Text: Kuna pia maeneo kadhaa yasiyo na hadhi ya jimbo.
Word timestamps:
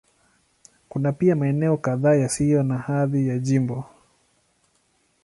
Kuna 0.89 1.11
pia 1.11 1.35
maeneo 1.35 1.77
kadhaa 1.77 2.13
yasiyo 2.13 2.63
na 2.63 2.77
hadhi 2.77 3.27
ya 3.27 3.39
jimbo. 3.39 3.85